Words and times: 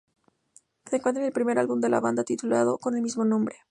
Se 0.89 0.95
encuentra 0.95 1.21
en 1.21 1.27
el 1.27 1.31
primer 1.31 1.59
álbum 1.59 1.79
de 1.79 1.87
la 1.87 1.99
banda, 1.99 2.23
titulado 2.23 2.79
con 2.79 2.95
el 2.95 3.03
mismo 3.03 3.23
nombre. 3.23 3.57